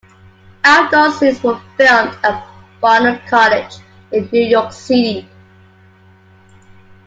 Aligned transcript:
Outdoor 0.63 1.11
scenes 1.11 1.43
were 1.43 1.61
filmed 1.77 2.17
at 2.23 2.47
Barnard 2.81 3.21
College 3.27 3.75
in 4.11 4.27
New 4.33 4.41
York 4.41 4.73
City. 4.73 5.29